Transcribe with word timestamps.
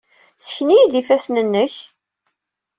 Ssken-iyi-d 0.39 0.93
ifassen-nnek. 1.01 1.73